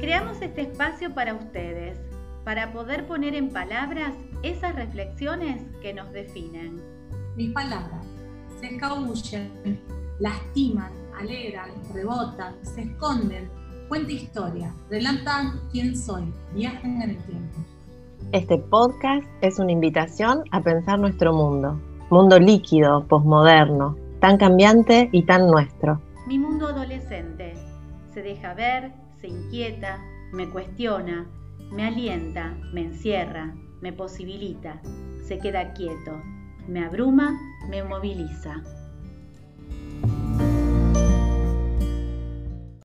Creamos 0.00 0.40
este 0.40 0.62
espacio 0.62 1.12
para 1.12 1.34
ustedes, 1.34 1.98
para 2.42 2.72
poder 2.72 3.06
poner 3.06 3.34
en 3.34 3.50
palabras 3.50 4.14
esas 4.42 4.74
reflexiones 4.74 5.60
que 5.82 5.92
nos 5.92 6.10
definen. 6.12 6.80
Mis 7.36 7.52
palabras 7.52 8.06
se 8.58 8.68
escabullen, 8.68 9.78
lastiman, 10.18 10.90
alegran, 11.18 11.68
rebotan, 11.92 12.54
se 12.62 12.80
esconden, 12.84 13.50
cuenta 13.90 14.10
historia, 14.12 14.74
relatan 14.88 15.60
quién 15.70 15.94
soy, 15.94 16.32
viajan 16.54 17.02
en 17.02 17.10
el 17.10 17.18
tiempo. 17.24 17.58
Este 18.32 18.56
podcast 18.56 19.26
es 19.42 19.58
una 19.58 19.72
invitación 19.72 20.44
a 20.50 20.62
pensar 20.62 20.98
nuestro 20.98 21.34
mundo, 21.34 21.78
mundo 22.08 22.38
líquido, 22.38 23.04
posmoderno, 23.06 23.98
tan 24.18 24.38
cambiante 24.38 25.10
y 25.12 25.24
tan 25.26 25.46
nuestro. 25.46 26.00
Mi 26.26 26.38
mundo 26.38 26.68
adolescente 26.68 27.52
se 28.14 28.22
deja 28.22 28.54
ver, 28.54 28.92
se 29.20 29.28
inquieta, 29.28 30.02
me 30.32 30.48
cuestiona, 30.48 31.28
me 31.70 31.84
alienta, 31.84 32.56
me 32.72 32.82
encierra, 32.82 33.54
me 33.80 33.92
posibilita, 33.92 34.80
se 35.22 35.38
queda 35.38 35.72
quieto, 35.74 36.20
me 36.66 36.84
abruma, 36.84 37.38
me 37.68 37.82
moviliza. 37.82 38.62